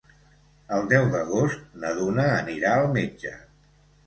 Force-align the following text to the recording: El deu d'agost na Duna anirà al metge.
El 0.77 0.87
deu 0.93 1.05
d'agost 1.15 1.67
na 1.83 1.93
Duna 2.01 2.27
anirà 2.39 2.73
al 2.79 2.89
metge. 2.97 3.37